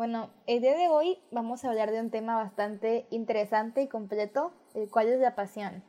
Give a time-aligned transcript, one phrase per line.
[0.00, 4.50] Bueno, el día de hoy vamos a hablar de un tema bastante interesante y completo,
[4.72, 5.84] el cual es la pasión.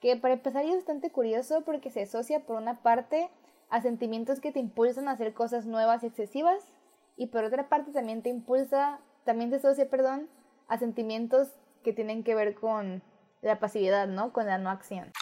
[0.00, 3.28] Que para empezar es bastante curioso porque se asocia por una parte
[3.68, 6.64] a sentimientos que te impulsan a hacer cosas nuevas y excesivas
[7.14, 10.30] y por otra parte también te impulsa, también se asocia, perdón,
[10.66, 11.52] a sentimientos
[11.84, 13.02] que tienen que ver con
[13.42, 14.32] la pasividad, ¿no?
[14.32, 15.12] Con la no acción.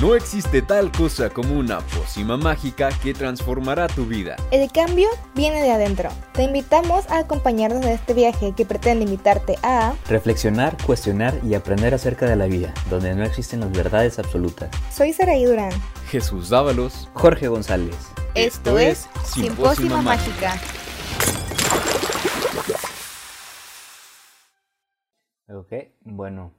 [0.00, 4.36] No existe tal cosa como una pócima mágica que transformará tu vida.
[4.50, 6.10] El cambio viene de adentro.
[6.34, 11.94] Te invitamos a acompañarnos en este viaje que pretende invitarte a reflexionar, cuestionar y aprender
[11.94, 14.68] acerca de la vida, donde no existen las verdades absolutas.
[14.92, 15.72] Soy Saraí Durán.
[16.10, 17.08] Jesús Dávalos.
[17.14, 17.96] Jorge González.
[18.34, 20.60] Esto, es Simpósima Mágica.
[25.48, 26.52] Ok, bueno,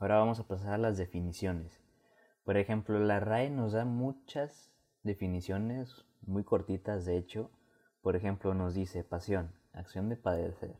[0.00, 1.80] ahora vamos a pasar a las definiciones.
[2.44, 4.72] Por ejemplo, la RAE nos da muchas
[5.02, 7.50] definiciones muy cortitas, de hecho.
[8.02, 10.76] Por ejemplo, nos dice pasión, acción de padecer.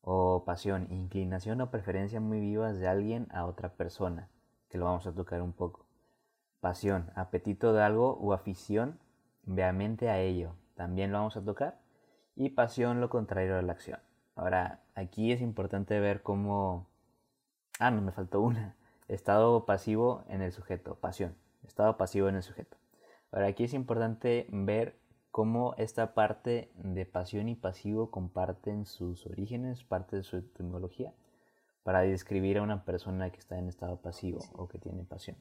[0.00, 4.30] O pasión, inclinación o preferencia muy vivas de alguien a otra persona,
[4.68, 5.86] que lo vamos a tocar un poco.
[6.60, 8.98] Pasión, apetito de algo o afición
[9.44, 11.80] vehemente a ello, también lo vamos a tocar.
[12.34, 14.00] Y pasión, lo contrario a la acción.
[14.36, 16.86] Ahora, aquí es importante ver cómo...
[17.80, 18.76] Ah, no, me faltó una.
[19.08, 21.34] Estado pasivo en el sujeto, pasión.
[21.66, 22.76] Estado pasivo en el sujeto.
[23.32, 24.98] Ahora aquí es importante ver
[25.30, 31.14] cómo esta parte de pasión y pasivo comparten sus orígenes, parte de su etimología,
[31.84, 35.38] para describir a una persona que está en estado pasivo o que tiene pasión.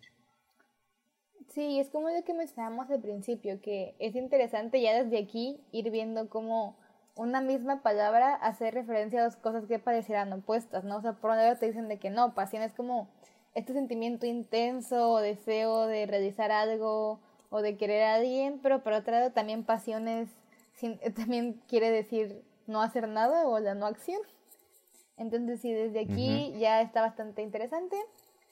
[1.50, 5.92] Sí, es como lo que mencionábamos al principio, que es interesante ya desde aquí ir
[5.92, 6.78] viendo cómo
[7.16, 10.98] una misma palabra hace referencia a dos cosas que parecieran opuestas, ¿no?
[10.98, 13.10] O sea, por un lado te dicen de que no, pasión es como
[13.58, 17.20] este sentimiento intenso o deseo de realizar algo
[17.50, 20.30] o de querer a alguien, pero por otro lado también pasiones
[21.16, 24.22] también quiere decir no hacer nada o la no acción.
[25.18, 27.98] Entonces sí, desde aquí ya está bastante interesante.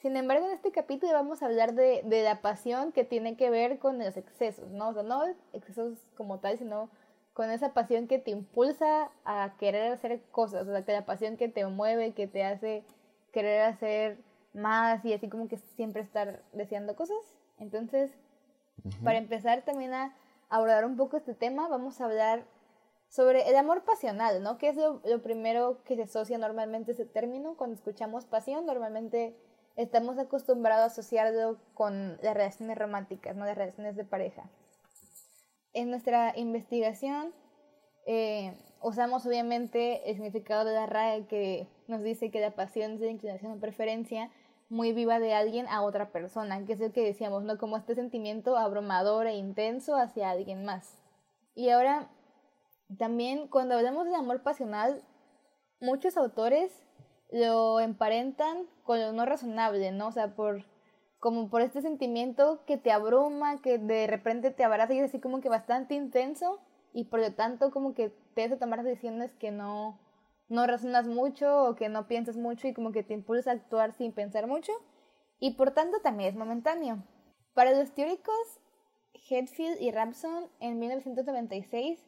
[0.02, 3.48] Sin embargo, en este capítulo vamos a hablar de, de, la pasión que tiene que
[3.48, 4.88] ver con los excesos, ¿no?
[4.88, 6.90] O sea, no excesos como tal, sino
[7.32, 11.36] con esa pasión que te impulsa a querer hacer cosas, o sea, que la pasión
[11.36, 12.82] que te mueve, que te hace
[13.30, 14.18] querer hacer
[14.56, 17.16] más y así como que siempre estar deseando cosas.
[17.58, 18.10] Entonces,
[19.04, 20.14] para empezar también a
[20.48, 22.44] abordar un poco este tema, vamos a hablar
[23.08, 24.58] sobre el amor pasional, ¿no?
[24.58, 27.56] Que es lo, primero que se asocia normalmente ese término.
[27.56, 29.36] Cuando escuchamos pasión, normalmente
[29.76, 33.44] estamos acostumbrados a asociarlo con las relaciones románticas, ¿no?
[33.44, 34.50] Las relaciones de pareja.
[35.72, 37.32] En nuestra investigación
[38.06, 43.00] eh, usamos obviamente el significado de la RAE que nos dice que la pasión es
[43.00, 44.30] la inclinación o preferencia
[44.68, 47.58] muy viva de alguien a otra persona, que es el que decíamos, ¿no?
[47.58, 50.98] Como este sentimiento abrumador e intenso hacia alguien más.
[51.54, 52.10] Y ahora,
[52.98, 55.02] también cuando hablamos de amor pasional,
[55.80, 56.72] muchos autores
[57.30, 60.08] lo emparentan con lo no razonable, ¿no?
[60.08, 60.64] O sea, por
[61.18, 65.18] como por este sentimiento que te abruma, que de repente te abraza y es así
[65.18, 66.60] como que bastante intenso
[66.92, 69.98] y por lo tanto como que te hace tomar decisiones que no
[70.48, 73.92] no razonas mucho o que no piensas mucho y como que te impulsa a actuar
[73.92, 74.72] sin pensar mucho
[75.38, 77.02] y por tanto también es momentáneo.
[77.54, 78.60] Para los teóricos
[79.28, 82.04] Hetfield y Ramson en 1996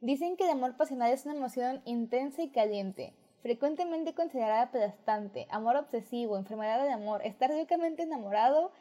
[0.00, 5.76] dicen que el amor pasional es una emoción intensa y caliente, frecuentemente considerada aplastante, amor
[5.76, 8.72] obsesivo, enfermedad de amor, estar locamente enamorado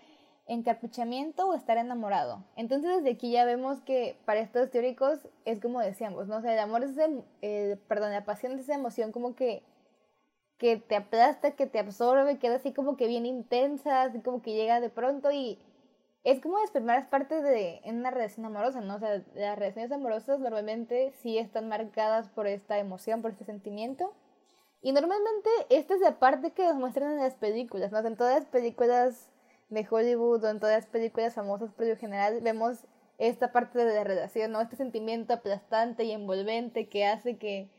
[0.52, 2.44] encapuchamiento o estar enamorado.
[2.58, 6.38] Entonces desde aquí ya vemos que para estos teóricos es como decíamos, ¿no?
[6.38, 9.64] O sea, el amor es, el, perdón, la pasión es esa emoción como que,
[10.58, 14.54] que te aplasta, que te absorbe, queda así como que bien intensa, así como que
[14.54, 15.58] llega de pronto y
[16.26, 18.96] es como las primeras partes de en una relación amorosa, ¿no?
[18.96, 24.14] O sea, las relaciones amorosas normalmente sí están marcadas por esta emoción, por este sentimiento.
[24.82, 28.00] Y normalmente esta es la parte que nos muestran en las películas, ¿no?
[28.00, 29.31] en todas las películas
[29.72, 32.86] de Hollywood o en todas las películas famosas, pero en general vemos
[33.18, 34.62] esta parte de la relación, ¿no?
[34.62, 37.70] Este sentimiento aplastante y envolvente que hace que,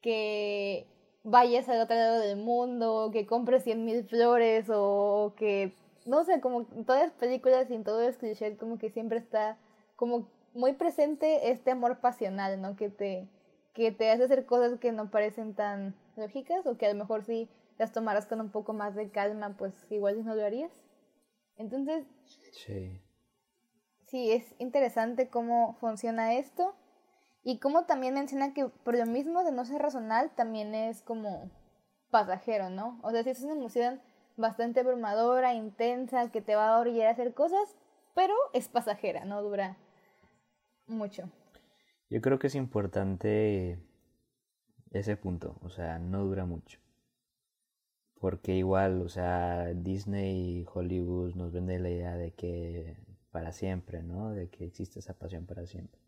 [0.00, 0.86] que
[1.24, 5.74] vayas al otro lado del mundo, que compres cien mil flores o que,
[6.06, 9.58] no sé, como en todas las películas y en todos los como que siempre está
[9.96, 12.76] como muy presente este amor pasional, ¿no?
[12.76, 13.28] Que te,
[13.74, 17.24] que te hace hacer cosas que no parecen tan lógicas o que a lo mejor
[17.24, 17.48] si
[17.78, 20.70] las tomaras con un poco más de calma, pues igual no lo harías.
[21.60, 22.06] Entonces,
[22.52, 22.98] sí.
[24.06, 26.74] sí, es interesante cómo funciona esto
[27.44, 31.50] y cómo también menciona que por lo mismo de no ser razonal, también es como
[32.10, 32.98] pasajero, ¿no?
[33.02, 34.00] O sea, si es una emoción
[34.38, 37.76] bastante abrumadora, intensa, que te va a orillar a hacer cosas,
[38.14, 39.76] pero es pasajera, no dura
[40.86, 41.28] mucho.
[42.08, 43.78] Yo creo que es importante
[44.92, 46.80] ese punto, o sea, no dura mucho.
[48.20, 52.96] Porque igual, o sea, Disney y Hollywood nos vende la idea de que
[53.32, 54.30] para siempre, ¿no?
[54.30, 55.98] De que existe esa pasión para siempre.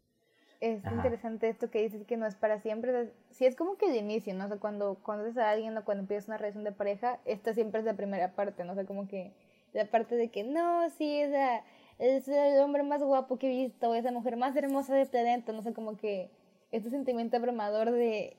[0.60, 3.10] Es interesante esto que dices que no es para siempre.
[3.30, 4.44] Si es como que el inicio, ¿no?
[4.44, 7.80] O sea, cuando conoces a alguien o cuando empiezas una relación de pareja, esta siempre
[7.80, 8.72] es la primera parte, ¿no?
[8.72, 9.32] O sea, como que
[9.72, 11.62] la parte de que no, sí, esa,
[11.98, 15.62] es el hombre más guapo que he visto, esa mujer más hermosa de planeta, no
[15.62, 16.30] sé, como que
[16.70, 18.36] este sentimiento abrumador de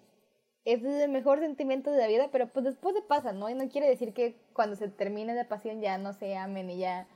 [0.65, 3.49] es el mejor sentimiento de la vida, pero pues después se pasa, ¿no?
[3.49, 6.77] Y no quiere decir que cuando se termine la pasión ya no se amen y
[6.77, 7.07] ya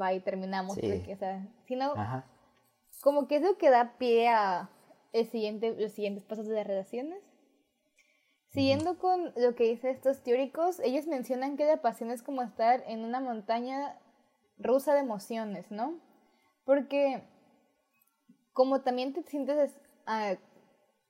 [0.00, 1.94] va y terminamos, o sea, sino
[3.02, 4.70] como que eso que da pie a
[5.12, 7.22] el siguiente, los siguientes pasos de las relaciones.
[8.48, 12.82] Siguiendo con lo que dicen estos teóricos, ellos mencionan que la pasión es como estar
[12.86, 13.98] en una montaña
[14.58, 16.00] rusa de emociones, ¿no?
[16.64, 17.22] Porque
[18.52, 19.76] como también te sientes
[20.06, 20.36] ah,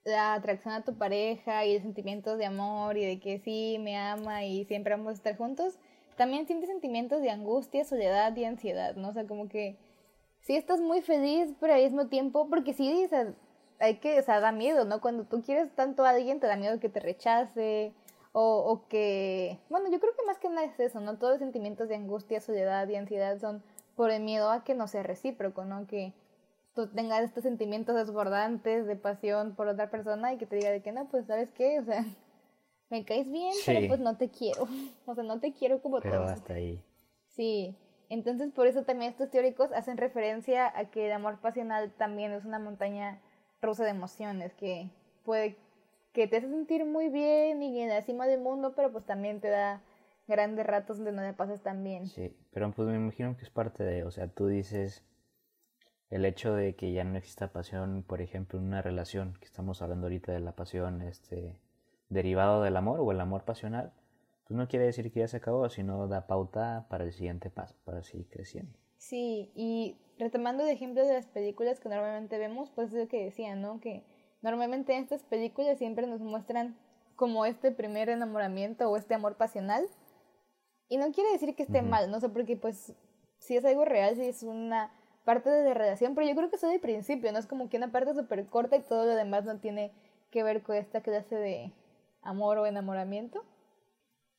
[0.07, 3.97] la atracción a tu pareja y el sentimientos de amor y de que sí, me
[3.97, 5.77] ama y siempre vamos a estar juntos,
[6.15, 9.09] también sientes sentimientos de angustia, soledad y ansiedad, ¿no?
[9.09, 9.75] O sea, como que
[10.43, 13.33] sí estás muy feliz, pero al mismo tiempo, porque sí, sea,
[13.79, 15.01] hay que, o sea, da miedo, ¿no?
[15.01, 17.91] Cuando tú quieres tanto a alguien, te da miedo que te rechace
[18.31, 21.17] o, o que, bueno, yo creo que más que nada es eso, ¿no?
[21.17, 23.61] Todos los sentimientos de angustia, soledad y ansiedad son
[23.97, 25.85] por el miedo a que no sea recíproco, ¿no?
[25.85, 26.13] Que
[26.77, 30.83] tú tengas estos sentimientos desbordantes de pasión por otra persona y que te diga de
[30.83, 32.05] que no, pues sabes qué, o sea,
[32.91, 34.67] me caes bien, pero pues no te quiero,
[35.07, 36.79] o sea, no te quiero como Pero hasta ahí.
[37.29, 37.75] Sí,
[38.09, 42.45] entonces por eso también estos teóricos hacen referencia a que el amor pasional también es
[42.45, 43.21] una montaña
[43.59, 44.91] rusa de emociones que
[45.25, 45.57] puede
[46.13, 49.41] que te hace sentir muy bien y en la cima del mundo, pero pues también
[49.41, 49.81] te da
[50.27, 52.05] grandes ratos donde no le pasas tan bien.
[52.05, 55.03] Sí, pero pues me imagino que es parte de, o sea, tú dices
[56.09, 59.81] el hecho de que ya no exista pasión, por ejemplo, en una relación, que estamos
[59.81, 61.57] hablando ahorita de la pasión, este,
[62.09, 63.91] derivado del amor o el amor pasional,
[64.47, 67.75] pues no quiere decir que ya se acabó, sino da pauta para el siguiente paso,
[67.83, 68.71] para seguir creciendo.
[68.97, 73.25] Sí, y retomando el ejemplo de las películas que normalmente vemos, pues es lo que
[73.25, 73.79] decía, ¿no?
[73.81, 74.03] Que
[74.41, 76.77] normalmente en estas películas siempre nos muestran
[77.15, 79.85] como este primer enamoramiento o este amor pasional.
[80.87, 82.93] Y no quiere decir que esté mal, no sé, porque pues
[83.39, 84.91] si es algo real, si es una
[85.27, 87.37] parte de la relación, pero yo creo que eso de principio, ¿no?
[87.37, 89.91] Es como que una parte súper corta y todo lo demás no tiene
[90.31, 91.73] que ver con esta clase de
[92.21, 93.43] amor o enamoramiento.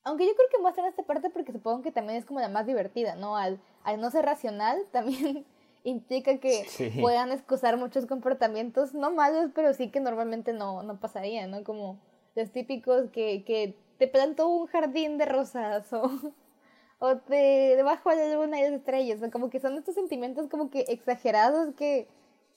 [0.03, 2.67] Aunque yo creo que muestran esta parte porque supongo que también es como la más
[2.67, 3.37] divertida, ¿no?
[3.37, 5.45] Al, al no ser racional también
[5.85, 6.67] implica que
[7.03, 11.65] puedan excusar muchos comportamientos, no malos, pero sí que normalmente no, no pasarían, ¿no?
[11.65, 11.99] Como
[12.35, 16.33] los típicos que, que te todo un jardín de rosas o
[16.99, 20.49] o de debajo de la luna y las estrellas, o como que son estos sentimientos
[20.49, 22.09] como que exagerados que,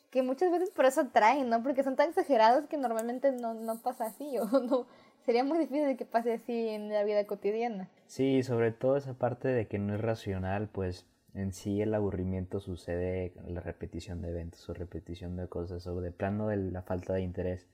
[0.10, 1.62] que muchas veces por eso atraen, ¿no?
[1.62, 4.88] Porque son tan exagerados que normalmente no, no pasa así, o no,
[5.26, 7.90] sería muy difícil que pase así en la vida cotidiana.
[8.08, 12.60] Sí, sobre todo esa parte de que no es racional, pues en sí el aburrimiento
[12.60, 17.14] sucede la repetición de eventos o repetición de cosas o de plano de la falta
[17.14, 17.70] de interés.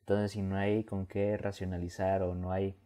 [0.00, 2.76] Entonces si no hay con qué racionalizar o no hay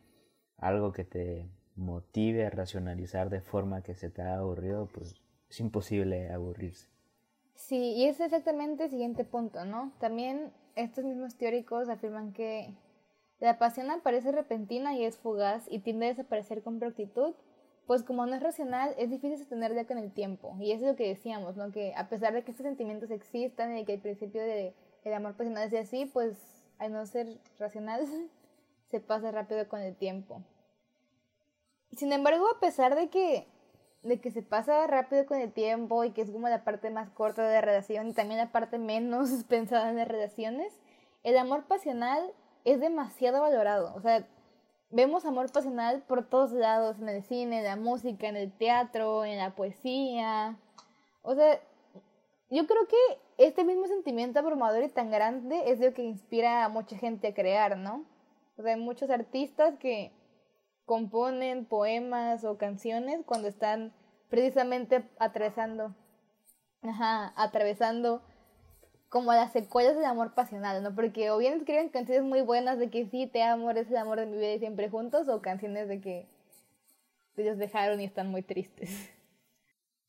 [0.58, 1.48] algo que te
[1.80, 5.16] motive a racionalizar de forma que se te haga aburrido, pues
[5.48, 6.88] es imposible aburrirse.
[7.54, 9.92] Sí, y es exactamente el siguiente punto, ¿no?
[9.98, 12.72] También estos mismos teóricos afirman que
[13.38, 17.34] la pasión aparece repentina y es fugaz y tiende a desaparecer con prontitud,
[17.86, 20.56] pues como no es racional, es difícil sostener ya con el tiempo.
[20.60, 21.72] Y eso es lo que decíamos, ¿no?
[21.72, 25.34] Que a pesar de que estos sentimientos existan y que el principio del de, amor
[25.34, 26.36] pasional es así, pues
[26.78, 28.06] al no ser racional,
[28.90, 30.42] se pasa rápido con el tiempo.
[31.96, 33.46] Sin embargo, a pesar de que,
[34.02, 37.10] de que se pasa rápido con el tiempo y que es como la parte más
[37.10, 40.78] corta de la relación y también la parte menos pensada en las relaciones,
[41.22, 42.32] el amor pasional
[42.64, 43.94] es demasiado valorado.
[43.94, 44.26] O sea,
[44.90, 49.24] vemos amor pasional por todos lados, en el cine, en la música, en el teatro,
[49.24, 50.56] en la poesía.
[51.22, 51.60] O sea,
[52.50, 56.68] yo creo que este mismo sentimiento abrumador y tan grande es lo que inspira a
[56.68, 58.04] mucha gente a crear, ¿no?
[58.56, 60.12] O sea, hay muchos artistas que
[60.90, 63.92] componen poemas o canciones cuando están
[64.28, 65.94] precisamente atravesando,
[66.82, 68.22] ajá, atravesando
[69.08, 70.92] como las secuelas del amor pasional, ¿no?
[70.92, 74.18] Porque o bien escriben canciones muy buenas de que sí, te amo, eres el amor
[74.18, 76.28] de mi vida y siempre juntos, o canciones de que
[77.36, 79.10] ellos dejaron y están muy tristes.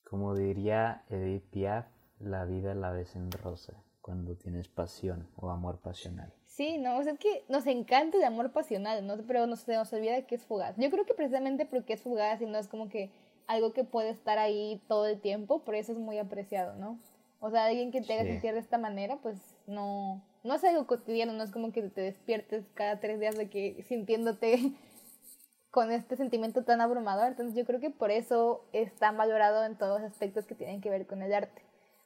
[0.03, 1.85] Como diría Edith Piaf,
[2.17, 6.33] la vida la ves en rosa cuando tienes pasión o amor pasional.
[6.51, 9.15] Sí, no, o sea, es que nos encanta el amor pasional, ¿no?
[9.25, 10.75] pero no se nos olvida que es fugaz.
[10.77, 13.09] Yo creo que precisamente porque es fugaz y no es como que
[13.47, 16.99] algo que puede estar ahí todo el tiempo, por eso es muy apreciado, ¿no?
[17.39, 20.85] O sea, alguien que te haga sentir de esta manera, pues no, no es algo
[20.87, 24.73] cotidiano, no es como que te despiertes cada tres días de que sintiéndote
[25.71, 27.29] con este sentimiento tan abrumador.
[27.29, 30.81] Entonces yo creo que por eso es tan valorado en todos los aspectos que tienen
[30.81, 31.61] que ver con el arte.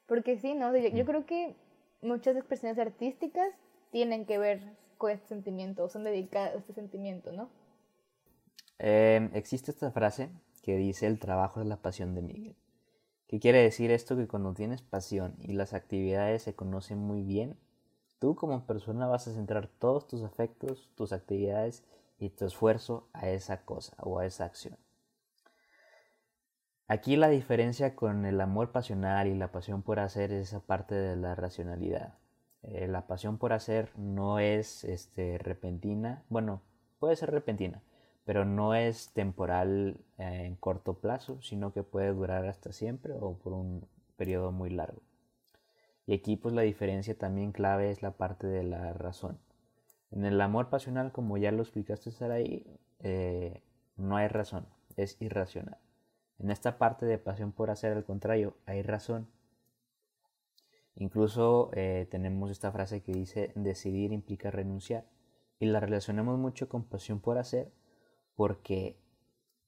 [0.05, 0.75] Porque sí, ¿no?
[0.77, 1.55] Yo, yo creo que
[2.03, 3.49] muchas expresiones artísticas
[3.95, 4.61] tienen que ver
[4.97, 7.49] con este sentimiento, o son dedicadas a este sentimiento, ¿no?
[8.77, 10.29] Eh, existe esta frase
[10.63, 12.57] que dice el trabajo es la pasión de Miguel.
[13.25, 14.17] ¿Qué quiere decir esto?
[14.17, 17.57] Que cuando tienes pasión y las actividades se conocen muy bien,
[18.19, 21.85] tú como persona vas a centrar todos tus afectos, tus actividades
[22.19, 24.77] y tu esfuerzo a esa cosa o a esa acción.
[26.89, 30.95] Aquí la diferencia con el amor pasional y la pasión por hacer es esa parte
[30.95, 32.24] de la racionalidad.
[32.67, 36.61] Eh, la pasión por hacer no es este, repentina, bueno,
[36.99, 37.81] puede ser repentina,
[38.25, 43.37] pero no es temporal eh, en corto plazo, sino que puede durar hasta siempre o
[43.37, 45.01] por un periodo muy largo.
[46.07, 49.37] Y aquí pues la diferencia también clave es la parte de la razón.
[50.11, 52.65] En el amor pasional, como ya lo explicaste Saraí,
[52.99, 53.61] eh,
[53.97, 54.65] no hay razón,
[54.97, 55.77] es irracional.
[56.39, 59.27] En esta parte de pasión por hacer al contrario, hay razón.
[60.95, 65.05] Incluso eh, tenemos esta frase que dice decidir implica renunciar
[65.59, 67.71] y la relacionamos mucho con pasión por hacer
[68.35, 68.97] porque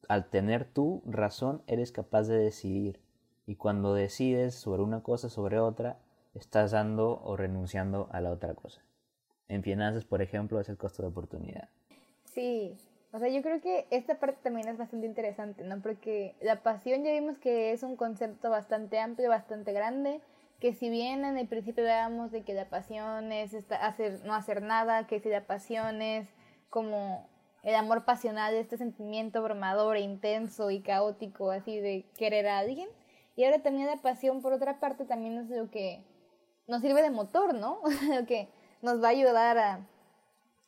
[0.08, 3.02] al tener tu razón eres capaz de decidir
[3.46, 6.00] y cuando decides sobre una cosa sobre otra
[6.34, 8.82] estás dando o renunciando a la otra cosa.
[9.48, 11.70] En finanzas, por ejemplo, es el costo de oportunidad.
[12.26, 12.76] Sí,
[13.14, 15.82] o sea, yo creo que esta parte también es bastante interesante, ¿no?
[15.82, 20.20] Porque la pasión ya vimos que es un concepto bastante amplio, bastante grande,
[20.60, 24.62] que si bien en el principio veamos de que la pasión es hacer, no hacer
[24.62, 26.28] nada, que si la pasión es
[26.70, 27.30] como
[27.64, 32.90] el amor pasional, este sentimiento abrumador e intenso y caótico, así de querer a alguien,
[33.36, 36.04] y ahora también la pasión, por otra parte, también es lo que
[36.68, 37.82] nos sirve de motor, ¿no?
[38.14, 38.50] lo que
[38.82, 39.88] nos va a ayudar a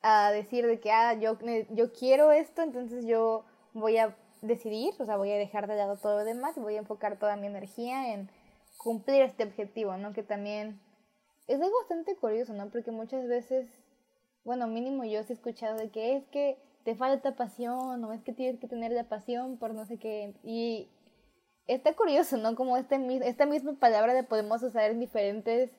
[0.01, 1.38] a decir de que, ah, yo,
[1.72, 3.43] yo quiero esto, entonces yo
[3.74, 6.75] voy a decidir, o sea, voy a dejar de lado todo lo demás y voy
[6.75, 8.29] a enfocar toda mi energía en
[8.79, 10.13] cumplir este objetivo, ¿no?
[10.13, 10.79] Que también
[11.48, 12.69] es algo bastante curioso, ¿no?
[12.69, 13.67] Porque muchas veces,
[14.45, 18.24] bueno, mínimo yo sí he escuchado de que es que te falta pasión o es
[18.24, 20.33] que tienes que tener la pasión por no sé qué.
[20.43, 20.89] Y
[21.67, 22.55] está curioso, ¿no?
[22.55, 25.71] Como este, esta misma palabra la podemos usar en diferentes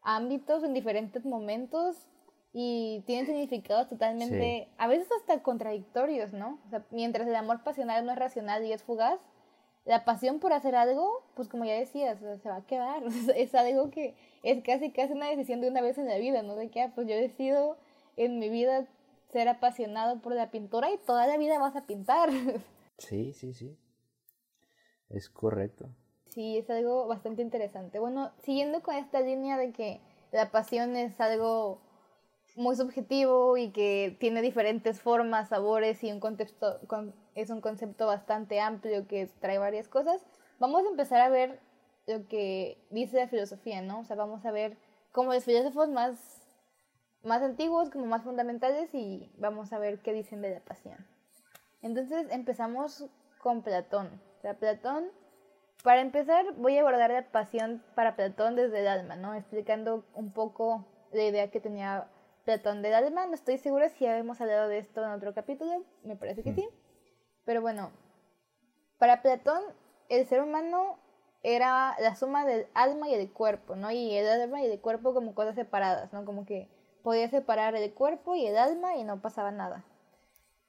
[0.00, 2.08] ámbitos, en diferentes momentos
[2.54, 6.58] y tienen significados totalmente, a veces hasta contradictorios, ¿no?
[6.66, 9.20] O sea, mientras el amor pasional no es racional y es fugaz,
[9.84, 13.02] la pasión por hacer algo, pues como ya decías, se va a quedar.
[13.36, 16.56] es algo que es casi casi una decisión de una vez en la vida, ¿no?
[16.56, 17.76] De que, ah, pues yo decido
[18.16, 18.86] en mi vida
[19.32, 22.30] ser apasionado por la pintura y toda la vida vas a pintar.
[22.98, 23.78] Sí, sí, sí.
[25.08, 25.88] Es correcto.
[26.30, 28.00] Sí, es algo bastante interesante.
[28.00, 30.00] Bueno, siguiendo con esta línea de que
[30.32, 31.80] la pasión es algo
[32.56, 36.80] muy subjetivo y que tiene diferentes formas, sabores y un contexto,
[37.40, 40.24] es un concepto bastante amplio que trae varias cosas,
[40.58, 41.60] vamos a empezar a ver
[42.06, 44.00] lo que dice la filosofía, ¿no?
[44.00, 44.76] O sea, vamos a ver
[45.12, 46.18] como los filósofos más,
[47.22, 51.06] más antiguos, como más fundamentales y vamos a ver qué dicen de la pasión.
[51.80, 53.06] Entonces empezamos
[53.40, 54.20] con Platón.
[54.38, 55.10] O sea, Platón,
[55.84, 59.34] para empezar, voy a abordar la pasión para Platón desde el alma, ¿no?
[59.34, 62.08] Explicando un poco la idea que tenía
[62.44, 63.26] Platón del alma.
[63.26, 66.54] No estoy segura si habíamos hablado de esto en otro capítulo, me parece que mm.
[66.56, 66.68] sí.
[67.48, 67.92] Pero bueno,
[68.98, 69.62] para Platón
[70.10, 70.98] el ser humano
[71.42, 73.90] era la suma del alma y el cuerpo, ¿no?
[73.90, 76.26] Y el alma y el cuerpo como cosas separadas, ¿no?
[76.26, 76.68] Como que
[77.02, 79.82] podía separar el cuerpo y el alma y no pasaba nada.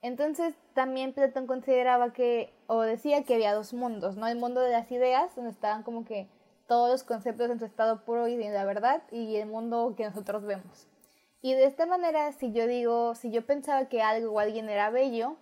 [0.01, 4.29] Entonces también Platón consideraba que, o decía que había dos mundos, ¿no?
[4.29, 6.29] El mundo de las ideas, donde estaban como que
[6.65, 10.05] todos los conceptos en su estado puro y de la verdad, y el mundo que
[10.05, 10.87] nosotros vemos.
[11.41, 14.89] Y de esta manera, si yo digo, si yo pensaba que algo o alguien era
[14.91, 15.35] bello,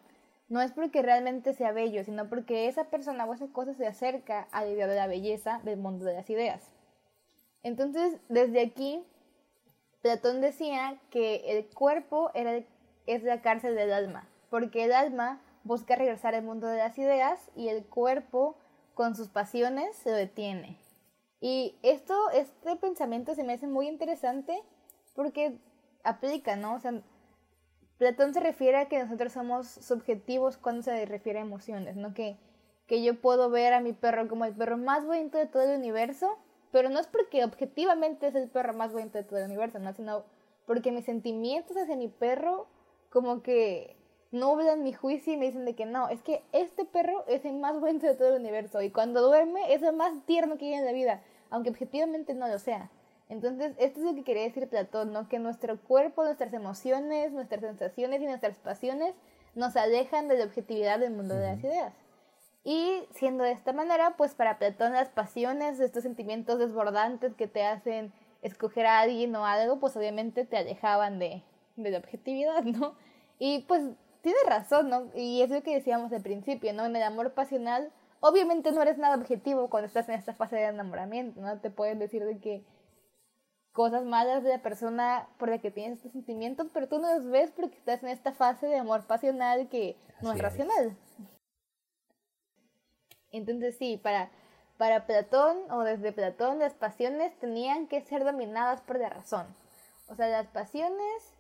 [0.50, 4.48] no es porque realmente sea bello, sino porque esa persona o esa cosa se acerca
[4.52, 6.72] a la idea de la belleza del mundo de las ideas.
[7.64, 9.04] Entonces, desde aquí,
[10.02, 12.62] Platón decía que el cuerpo era,
[13.08, 17.52] es la cárcel del alma, porque el alma busca regresar al mundo de las ideas
[17.56, 18.56] y el cuerpo,
[18.94, 20.78] con sus pasiones, se detiene.
[21.42, 24.58] Y esto, este pensamiento se me hace muy interesante
[25.14, 25.58] porque
[26.04, 26.76] aplica, ¿no?
[26.76, 27.02] O sea,
[27.98, 32.14] Platón se refiere a que nosotros somos subjetivos cuando se refiere a emociones, ¿no?
[32.14, 32.38] Que,
[32.86, 35.78] que yo puedo ver a mi perro como el perro más bonito de todo el
[35.78, 36.38] universo,
[36.72, 39.94] pero no es porque objetivamente es el perro más bonito de todo el universo, ¿no?
[39.94, 40.26] Sino
[40.66, 42.68] porque mis sentimientos hacia mi perro
[43.10, 43.96] como que
[44.32, 47.56] nublan mi juicio y me dicen de que no, es que este perro es el
[47.56, 50.74] más bonito de todo el universo y cuando duerme es el más tierno que hay
[50.74, 52.92] en la vida, aunque objetivamente no lo sea.
[53.30, 55.28] Entonces, esto es lo que quería decir Platón, ¿no?
[55.28, 59.14] Que nuestro cuerpo, nuestras emociones, nuestras sensaciones y nuestras pasiones
[59.56, 61.94] nos alejan de la objetividad del mundo de las ideas.
[62.64, 67.66] Y siendo de esta manera, pues para Platón las pasiones, estos sentimientos desbordantes que te
[67.66, 71.44] hacen escoger a alguien o algo, pues obviamente te alejaban de,
[71.76, 72.96] de la objetividad, ¿no?
[73.40, 73.84] Y pues
[74.22, 75.08] tiene razón, ¿no?
[75.16, 76.86] Y es lo que decíamos al principio, ¿no?
[76.86, 80.66] En el amor pasional, obviamente no eres nada objetivo cuando estás en esta fase de
[80.66, 81.60] enamoramiento, ¿no?
[81.60, 82.64] Te pueden decir de que
[83.78, 87.30] cosas malas de la persona por la que tienes estos sentimientos, pero tú no los
[87.30, 90.98] ves porque estás en esta fase de amor pasional que no es racional.
[93.32, 94.32] Entonces sí, para,
[94.80, 99.46] para Platón o desde Platón las pasiones tenían que ser dominadas por la razón.
[100.08, 101.36] O sea, las pasiones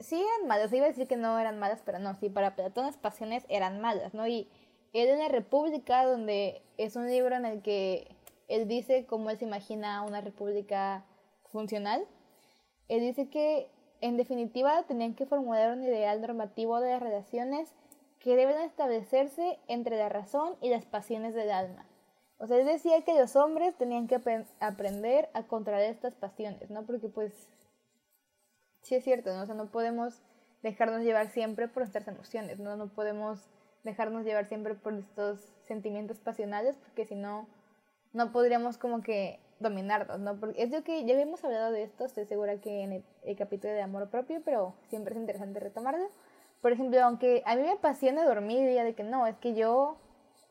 [0.00, 2.84] sí eran malas, iba a decir que no eran malas, pero no, sí, para Platón
[2.84, 4.26] las pasiones eran malas, ¿no?
[4.26, 4.50] Y
[4.92, 8.14] él en la República, donde es un libro en el que
[8.46, 11.06] él dice cómo él se imagina una república
[11.54, 12.04] funcional,
[12.88, 13.68] él dice que
[14.00, 17.72] en definitiva tenían que formular un ideal normativo de las relaciones
[18.18, 21.86] que deben establecerse entre la razón y las pasiones del alma.
[22.38, 24.20] O sea, él decía que los hombres tenían que
[24.60, 26.82] aprender a controlar estas pasiones, ¿no?
[26.82, 27.32] Porque pues
[28.82, 29.42] sí es cierto, ¿no?
[29.42, 30.20] O sea, no podemos
[30.62, 32.76] dejarnos llevar siempre por nuestras emociones, ¿no?
[32.76, 33.48] No podemos
[33.84, 37.46] dejarnos llevar siempre por estos sentimientos pasionales, porque si no,
[38.12, 40.38] no podríamos como que dominarnos, ¿no?
[40.38, 43.72] Porque es lo que ya habíamos hablado de esto, estoy segura que en el, capítulo
[43.72, 46.08] de amor propio, pero siempre es interesante retomarlo.
[46.60, 49.96] Por ejemplo, aunque a mí me apasiona dormir, y de que no, es que yo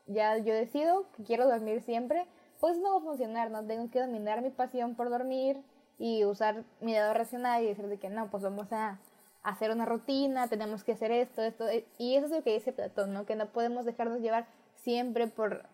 [0.06, 2.26] ya yo decido que quiero dormir siempre,
[2.60, 3.64] pues no va a funcionar, ¿no?
[3.66, 5.62] Tengo que dominar mi pasión por dormir,
[5.98, 8.98] y usar mi lado racional y decir de que no, pues vamos a
[9.42, 11.66] hacer una rutina, tenemos que hacer esto, esto,
[11.98, 13.26] y eso es lo que dice Platón, ¿no?
[13.26, 15.64] Que no podemos dejarnos llevar siempre por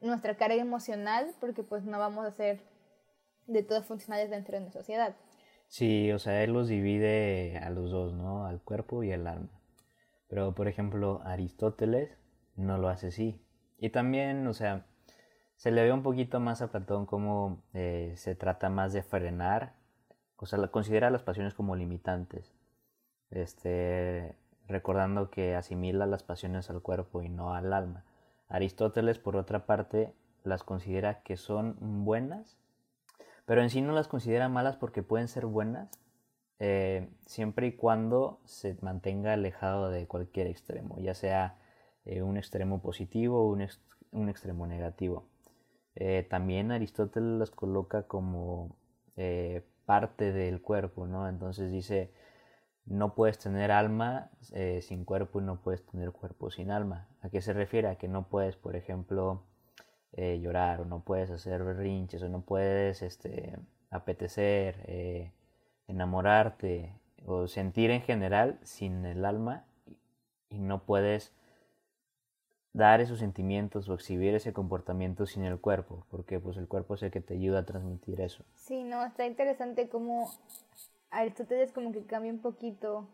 [0.00, 2.60] nuestra carga emocional, porque pues no vamos a ser
[3.46, 5.16] de todos funcionales dentro de nuestra sociedad.
[5.68, 8.46] Sí, o sea, él los divide a los dos, ¿no?
[8.46, 9.50] Al cuerpo y al alma.
[10.28, 12.16] Pero, por ejemplo, Aristóteles
[12.56, 13.40] no lo hace así.
[13.78, 14.86] Y también, o sea,
[15.56, 19.74] se le ve un poquito más a Platón como eh, se trata más de frenar,
[20.36, 22.54] o sea, considera las pasiones como limitantes,
[23.30, 24.36] este,
[24.68, 28.04] recordando que asimila las pasiones al cuerpo y no al alma.
[28.48, 30.12] Aristóteles, por otra parte,
[30.44, 32.56] las considera que son buenas,
[33.44, 35.90] pero en sí no las considera malas porque pueden ser buenas
[36.60, 41.56] eh, siempre y cuando se mantenga alejado de cualquier extremo, ya sea
[42.04, 43.56] eh, un extremo positivo o
[44.12, 45.28] un extremo negativo.
[45.94, 48.76] Eh, también Aristóteles las coloca como
[49.84, 51.28] parte del cuerpo, ¿no?
[51.28, 52.12] Entonces dice,
[52.88, 57.08] no puedes tener alma eh, sin cuerpo y no puedes tener cuerpo sin alma.
[57.22, 57.88] ¿A qué se refiere?
[57.88, 59.42] A que no puedes, por ejemplo,
[60.16, 63.56] llorar o no puedes hacer berrinches o no puedes este,
[63.90, 65.32] apetecer,
[65.86, 66.92] enamorarte
[67.26, 69.64] o sentir en general sin el alma
[70.48, 71.32] y no puedes
[72.72, 77.02] dar esos sentimientos o exhibir ese comportamiento sin el cuerpo, porque pues el cuerpo es
[77.02, 78.44] el que te ayuda a transmitir eso.
[78.54, 80.30] Sí, no, está interesante cómo
[81.10, 83.08] Aristóteles como que cambia un poquito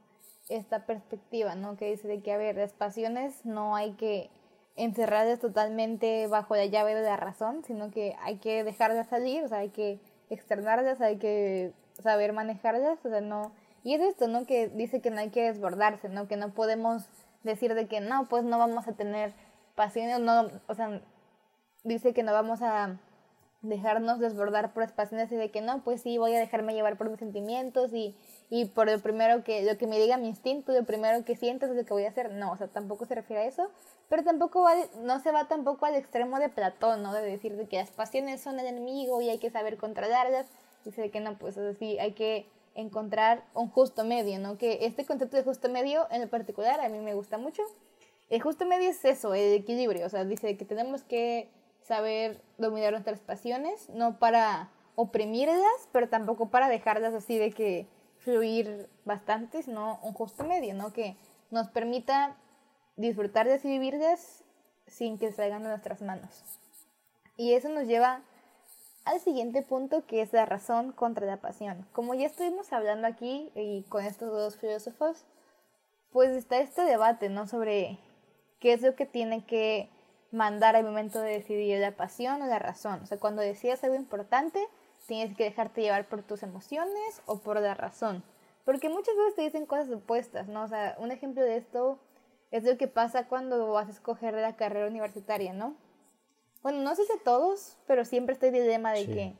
[0.48, 1.76] esta perspectiva, ¿no?
[1.76, 4.30] Que dice de que, a ver, las pasiones no hay que
[4.76, 9.48] encerrarlas totalmente bajo la llave de la razón, sino que hay que dejarlas salir, o
[9.48, 13.52] sea, hay que externarlas, hay que saber manejarlas, o sea, no...
[13.84, 14.46] Y es esto, ¿no?
[14.46, 16.26] Que dice que no hay que desbordarse, ¿no?
[16.26, 17.06] Que no podemos
[17.42, 19.34] decir de que no, pues no vamos a tener
[19.74, 21.02] pasiones, no, o sea,
[21.84, 22.98] dice que no vamos a
[23.68, 26.96] dejarnos desbordar por las pasiones y de que no, pues sí, voy a dejarme llevar
[26.96, 28.14] por mis sentimientos y,
[28.50, 31.66] y por lo primero que, lo que me diga mi instinto, lo primero que siento
[31.66, 32.32] es lo que voy a hacer.
[32.32, 33.70] No, o sea, tampoco se refiere a eso,
[34.08, 37.12] pero tampoco va, no se va tampoco al extremo de Platón, ¿no?
[37.12, 40.46] De decir de que las pasiones son el enemigo y hay que saber controlarlas.
[40.84, 44.58] Dice que no, pues así hay que encontrar un justo medio, ¿no?
[44.58, 47.62] Que este concepto de justo medio en particular a mí me gusta mucho
[48.30, 50.06] el justo medio es eso, el equilibrio.
[50.06, 51.48] O sea, dice que tenemos que
[51.84, 57.86] saber dominar nuestras pasiones, no para oprimirlas, pero tampoco para dejarlas así de que
[58.18, 60.92] fluir bastante, sino un justo medio, ¿no?
[60.92, 61.16] Que
[61.50, 62.36] nos permita
[62.96, 64.44] disfrutarlas y vivirlas
[64.86, 66.42] sin que salgan de nuestras manos.
[67.36, 68.22] Y eso nos lleva
[69.04, 71.86] al siguiente punto que es la razón contra la pasión.
[71.92, 75.24] Como ya estuvimos hablando aquí y con estos dos filósofos,
[76.12, 77.46] pues está este debate, ¿no?
[77.46, 77.98] Sobre
[78.60, 79.90] qué es lo que tiene que
[80.34, 83.00] mandar al momento de decidir la pasión o la razón.
[83.02, 84.60] O sea, cuando decidas algo importante,
[85.06, 88.24] tienes que dejarte llevar por tus emociones o por la razón.
[88.64, 90.64] Porque muchas veces te dicen cosas opuestas, ¿no?
[90.64, 91.98] O sea, un ejemplo de esto
[92.50, 95.76] es lo que pasa cuando vas a escoger la carrera universitaria, ¿no?
[96.62, 99.34] Bueno, no sé si todos, pero siempre estoy dilema de que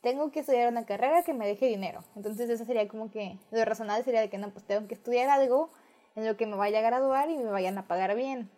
[0.00, 2.02] tengo que estudiar una carrera que me deje dinero.
[2.16, 5.28] Entonces eso sería como que lo razonable sería de que no, pues tengo que estudiar
[5.28, 5.70] algo
[6.16, 8.50] en lo que me vaya a graduar y me vayan a pagar bien.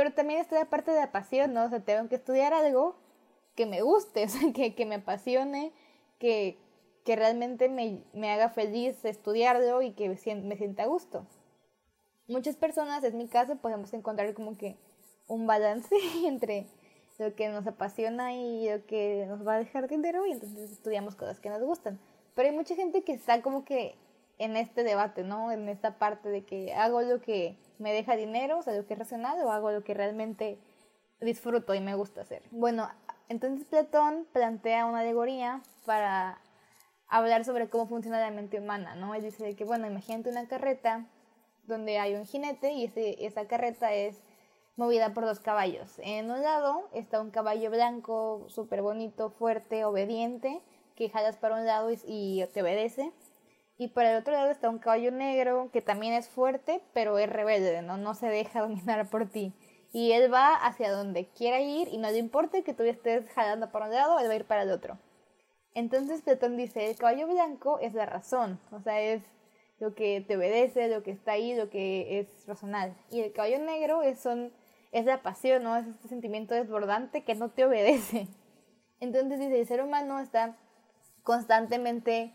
[0.00, 1.64] Pero también está la parte de la pasión, ¿no?
[1.64, 2.96] O sea, tengo que estudiar algo
[3.54, 5.72] que me guste, o sea, que, que me apasione,
[6.18, 6.56] que,
[7.04, 11.26] que realmente me, me, haga feliz estudiarlo y que me sienta a gusto.
[12.28, 14.78] Muchas personas, es mi caso, podemos encontrar como que
[15.26, 16.66] un balance entre
[17.18, 21.14] lo que nos apasiona y lo que nos va a dejar dinero y entonces estudiamos
[21.14, 22.00] cosas que nos gustan.
[22.34, 23.96] Pero hay mucha gente que está como que
[24.40, 25.52] en este debate, ¿no?
[25.52, 28.94] En esta parte de que hago lo que me deja dinero, o sea, lo que
[28.94, 30.58] es racional, o hago lo que realmente
[31.20, 32.42] disfruto y me gusta hacer.
[32.50, 32.88] Bueno,
[33.28, 36.40] entonces Platón plantea una alegoría para
[37.06, 39.14] hablar sobre cómo funciona la mente humana, ¿no?
[39.14, 41.06] Él dice que, bueno, imagínate una carreta
[41.64, 44.22] donde hay un jinete y ese, esa carreta es
[44.76, 45.98] movida por dos caballos.
[45.98, 50.62] En un lado está un caballo blanco, súper bonito, fuerte, obediente,
[50.96, 53.12] que jalas para un lado y, te obedece.
[53.80, 57.30] Y por el otro lado está un caballo negro que también es fuerte, pero es
[57.30, 57.96] rebelde, ¿no?
[57.96, 59.54] No se deja dominar por ti.
[59.90, 63.72] Y él va hacia donde quiera ir y no le importa que tú estés jalando
[63.72, 64.98] para un lado, él va a ir para el otro.
[65.72, 69.22] Entonces Platón dice, el caballo blanco es la razón, o sea, es
[69.78, 72.94] lo que te obedece, lo que está ahí, lo que es razonal.
[73.10, 74.52] Y el caballo negro es, son
[74.92, 75.74] es la pasión, ¿no?
[75.78, 78.28] Es este sentimiento desbordante que no te obedece.
[79.00, 80.58] Entonces dice, el ser humano está
[81.22, 82.34] constantemente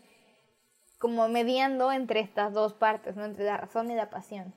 [0.98, 3.24] como mediando entre estas dos partes, ¿no?
[3.24, 4.54] Entre la razón y la pasión.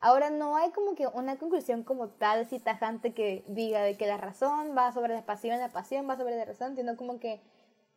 [0.00, 4.06] Ahora no hay como que una conclusión como tal, así tajante que diga de que
[4.06, 7.40] la razón va sobre la pasión, la pasión va sobre la razón, sino como que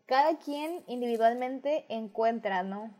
[0.07, 2.91] cada quien individualmente encuentra, ¿no?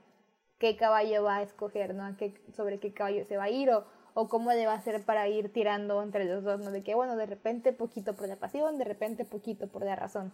[0.59, 2.15] Qué caballo va a escoger, ¿no?
[2.55, 5.27] sobre qué caballo se va a ir o, o cómo le va a hacer para
[5.27, 6.69] ir tirando entre los dos, ¿no?
[6.69, 10.31] De que, bueno, de repente poquito por la pasión, de repente poquito por la razón.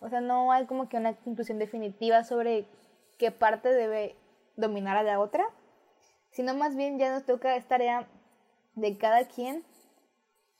[0.00, 2.66] O sea, no hay como que una conclusión definitiva sobre
[3.20, 4.16] qué parte debe
[4.56, 5.44] dominar a la otra,
[6.30, 8.08] sino más bien ya nos toca esta tarea
[8.74, 9.62] de cada quien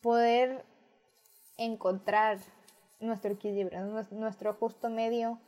[0.03, 0.63] poder
[1.57, 2.39] encontrar
[3.01, 5.41] nuestro equilibrio, nuestro justo medio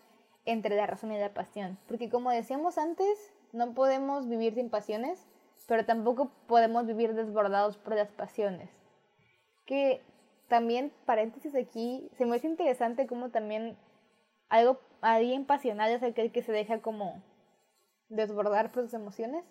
[0.46, 1.78] entre la razón y la pasión.
[1.86, 5.22] Porque como decíamos antes, no podemos vivir sin pasiones,
[5.68, 8.70] pero tampoco podemos vivir desbordados por las pasiones.
[9.66, 10.00] Que
[10.48, 13.76] también, paréntesis aquí, se me hace interesante como también
[14.52, 17.22] algo, alguien pasional es aquel que se deja como
[18.10, 19.44] desbordar por sus emociones.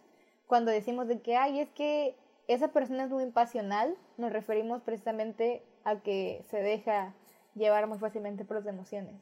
[0.45, 2.15] Cuando decimos de que, ay, es que
[2.47, 7.15] esa persona es muy pasional, nos referimos precisamente a que se deja
[7.55, 9.15] llevar muy fácilmente por las emociones.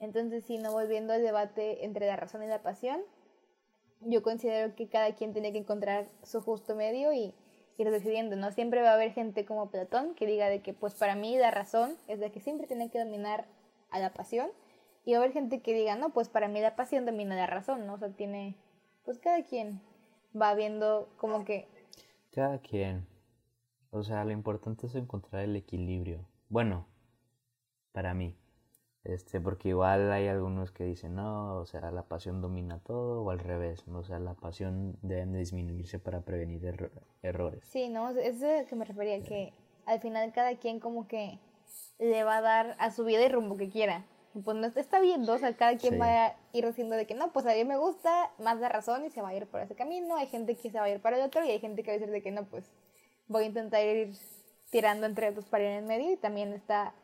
[0.00, 3.00] Entonces, si no volviendo al debate entre la razón y la pasión,
[4.00, 7.34] yo considero que cada quien tiene que encontrar su justo medio y
[7.76, 8.50] ir decidiendo, ¿no?
[8.50, 11.52] Siempre va a haber gente como Platón que diga de que, pues para mí la
[11.52, 13.46] razón es de que siempre tiene que dominar
[13.90, 14.50] a la pasión
[15.08, 17.46] y va a haber gente que diga, no, pues para mí la pasión domina la
[17.46, 17.94] razón, ¿no?
[17.94, 18.56] O sea, tiene,
[19.06, 19.80] pues cada quien
[20.38, 21.66] va viendo como que...
[22.30, 23.06] Cada quien.
[23.90, 26.26] O sea, lo importante es encontrar el equilibrio.
[26.50, 26.86] Bueno,
[27.92, 28.36] para mí.
[29.02, 33.30] Este, porque igual hay algunos que dicen, no, o sea, la pasión domina todo, o
[33.30, 36.92] al revés, o sea, la pasión debe disminuirse para prevenir
[37.22, 37.64] errores.
[37.64, 39.54] Sí, no, es lo que me refería, que
[39.86, 41.38] al final cada quien como que
[41.98, 44.04] le va a dar a su vida el rumbo que quiera.
[44.44, 47.32] Pues no está bien, o sea, cada quien va a ir diciendo de que no,
[47.32, 49.74] pues a mí me gusta más la razón y se va a ir por ese
[49.74, 51.90] camino, hay gente que se va a ir para el otro y hay gente que
[51.90, 52.70] va a decir de que no, pues
[53.26, 54.14] voy a intentar ir
[54.70, 56.94] tirando entre dos paredes en medio y también está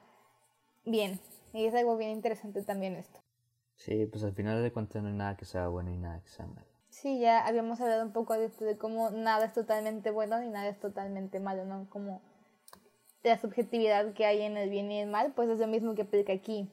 [0.85, 1.19] bien.
[1.53, 3.21] Y es algo bien interesante también esto.
[3.77, 6.29] Sí, pues al final de cuentas no hay nada que sea bueno y nada que
[6.29, 6.67] sea malo.
[6.91, 10.49] Sí, ya habíamos hablado un poco de esto, de cómo nada es totalmente bueno y
[10.49, 11.89] nada es totalmente malo, ¿no?
[11.91, 12.23] Como
[13.25, 16.03] la subjetividad que hay en el bien y el mal, pues es lo mismo que
[16.03, 16.71] aplica aquí.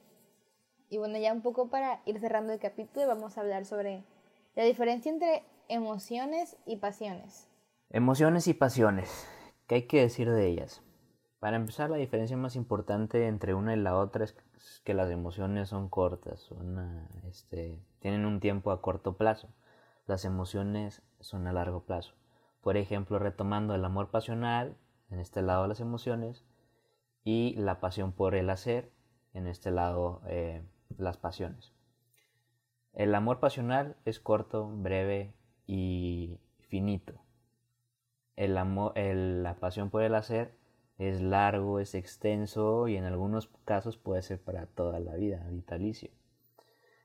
[0.91, 4.03] Y bueno, ya un poco para ir cerrando el capítulo, vamos a hablar sobre
[4.55, 7.47] la diferencia entre emociones y pasiones.
[7.91, 9.25] Emociones y pasiones.
[9.67, 10.81] ¿Qué hay que decir de ellas?
[11.39, 14.35] Para empezar, la diferencia más importante entre una y la otra es
[14.83, 19.47] que las emociones son cortas, son, este, tienen un tiempo a corto plazo.
[20.07, 22.15] Las emociones son a largo plazo.
[22.59, 24.75] Por ejemplo, retomando el amor pasional,
[25.09, 26.43] en este lado las emociones,
[27.23, 28.91] y la pasión por el hacer,
[29.33, 30.61] en este lado eh,
[30.97, 31.73] las pasiones.
[32.93, 35.33] El amor pasional es corto, breve
[35.65, 37.13] y finito.
[38.35, 40.55] El amor, la pasión por el hacer
[40.97, 46.11] es largo, es extenso y en algunos casos puede ser para toda la vida, vitalicio.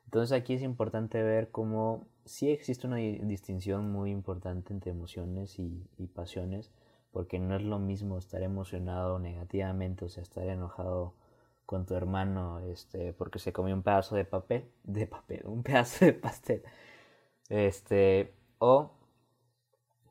[0.05, 5.89] Entonces aquí es importante ver cómo sí existe una distinción muy importante entre emociones y,
[6.15, 6.73] pasiones,
[7.11, 11.15] porque no es lo mismo estar emocionado negativamente, o sea, estar enojado
[11.67, 16.05] con tu hermano este, porque se comió un pedazo de papel, de papel, un pedazo
[16.07, 16.63] de pastel.
[17.49, 18.93] Este, o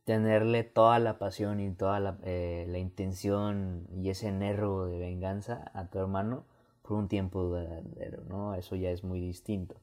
[0.05, 5.71] tenerle toda la pasión y toda la, eh, la intención y ese nervo de venganza
[5.73, 6.45] a tu hermano
[6.83, 8.53] por un tiempo duradero, ¿no?
[8.55, 9.75] Eso ya es muy distinto.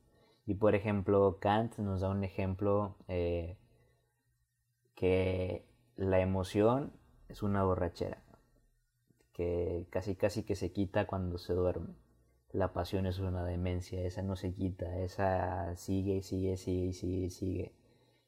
[0.46, 3.56] Y por ejemplo, Kant nos da un ejemplo eh,
[4.94, 6.92] que la emoción
[7.28, 8.22] es una borrachera,
[9.32, 11.94] que casi casi que se quita cuando se duerme.
[12.52, 17.72] La pasión es una demencia, esa no se quita, esa sigue, sigue, sigue, sigue, sigue.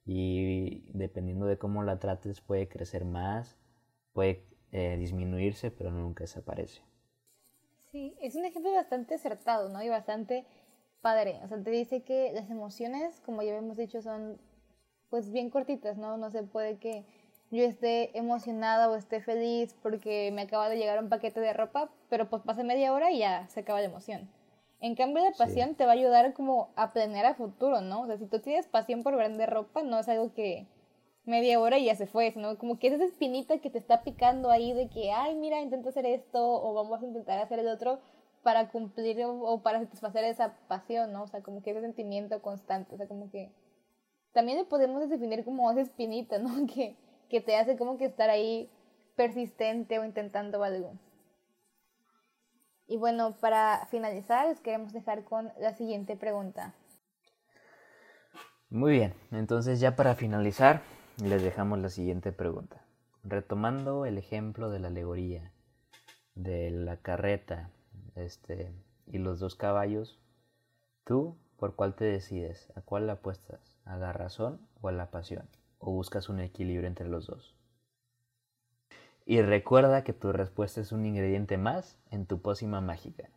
[0.06, 3.58] Y dependiendo de cómo la trates puede crecer más,
[4.12, 6.82] puede eh, disminuirse, pero nunca desaparece.
[7.90, 9.82] Sí, es un ejemplo bastante acertado, ¿no?
[9.82, 10.46] Y bastante
[11.00, 11.40] padre.
[11.44, 14.38] O sea, te dice que las emociones, como ya hemos dicho, son
[15.10, 16.16] pues bien cortitas, ¿no?
[16.16, 17.04] No se puede que
[17.54, 21.90] yo esté emocionada o esté feliz porque me acaba de llegar un paquete de ropa,
[22.08, 24.28] pero pues pasa media hora y ya se acaba la emoción.
[24.80, 28.02] En cambio, la pasión te va a ayudar como a planear a futuro, ¿no?
[28.02, 30.66] O sea, si tú tienes pasión por vender ropa, no es algo que
[31.24, 34.02] media hora y ya se fue, sino como que es esa espinita que te está
[34.02, 37.68] picando ahí de que, ay, mira, intento hacer esto o vamos a intentar hacer el
[37.68, 38.00] otro
[38.42, 41.22] para cumplir o, para satisfacer esa pasión, ¿no?
[41.22, 43.50] O sea, como que ese sentimiento constante, o sea, como que
[44.32, 46.50] también le podemos definir como esa espinita, ¿no?
[46.72, 46.96] Que,
[47.28, 48.70] que te hace como que estar ahí
[49.16, 50.94] persistente o intentando algo.
[52.87, 56.74] Y bueno, para finalizar, les queremos dejar con la siguiente pregunta.
[58.68, 60.82] Muy bien, entonces ya para finalizar,
[61.22, 62.84] les dejamos la siguiente pregunta.
[63.22, 65.52] Retomando el ejemplo de la alegoría,
[66.34, 67.70] de la carreta
[68.16, 68.72] este,
[69.06, 70.18] y los dos caballos,
[71.04, 72.70] ¿tú por cuál te decides?
[72.74, 73.78] ¿A cuál la apuestas?
[73.84, 75.48] ¿A la razón o a la pasión?
[75.87, 77.55] ¿O buscas un equilibrio entre los dos?
[79.27, 83.29] Y recuerda que tu respuesta es un ingrediente más en tu pócima mágica.